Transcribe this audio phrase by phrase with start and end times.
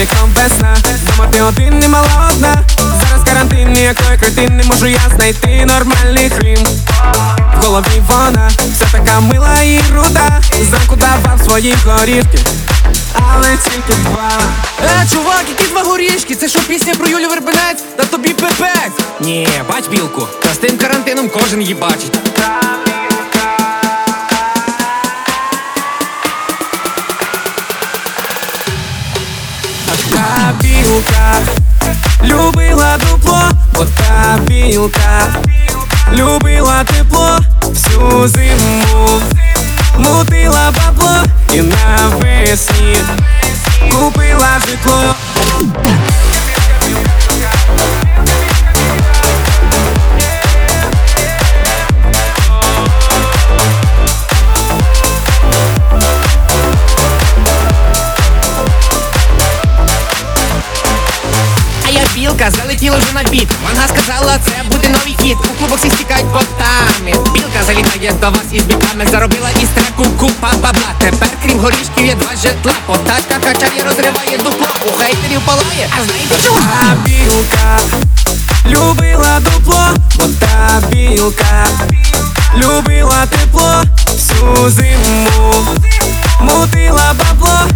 [0.00, 0.76] вікном весна
[1.06, 6.30] Дома ти один не мала одна Зараз карантин, ніякої кретин Не можу я знайти нормальний
[6.30, 6.64] хрім
[7.56, 10.40] В голові вона вся така мила і руда
[10.70, 12.38] Зранку давав свої горішки
[13.34, 14.30] Але тільки два
[14.84, 16.34] Е, чувак, які два горішки?
[16.34, 17.84] Це що пісня про Юлю Вербенець?
[17.96, 19.04] Та тобі пипець!
[19.20, 22.18] Ні, бач білку, та з тим карантином кожен її бачить.
[30.10, 30.54] Та
[32.24, 33.42] любила дупло,
[33.74, 33.86] бо
[34.46, 35.26] білка.
[36.12, 37.38] Любила тепло.
[37.62, 39.20] Всю зиму,
[39.98, 41.24] мутила бабло.
[41.52, 42.96] І навесні.
[43.92, 45.14] Купила житло.
[62.14, 63.48] Білка, залетіла вже на біт.
[63.68, 65.36] Вона сказала, це буде новий хіт.
[65.36, 67.30] У клубах всі стікають ботами.
[67.34, 69.06] Білка залітає до вас із бітами.
[69.10, 70.90] Заробила із треку купа бабла.
[70.98, 72.72] Тепер, крім горішків, є два житла.
[72.86, 74.68] Потачка качає, розриває дупло.
[74.86, 76.60] У хейтерів палає, а знаєте чого?
[76.60, 77.78] Та білка
[78.66, 81.66] любила дупло, бо та білка
[82.56, 85.28] любила тепло всю зиму,
[86.40, 87.69] мутила бабло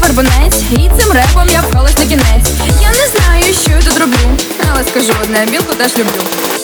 [0.00, 2.50] я, і цим репом я вколась на кінець.
[2.82, 4.36] Я не знаю, що я тут роблю,
[4.72, 6.59] але скажу одне, білку теж люблю.